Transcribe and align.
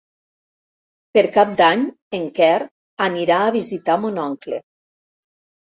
Per 1.17 1.23
Cap 1.35 1.51
d'Any 1.59 1.83
en 2.21 2.25
Quer 2.41 2.51
anirà 3.11 3.39
a 3.51 3.55
visitar 3.61 4.01
mon 4.09 4.21
oncle. 4.27 4.63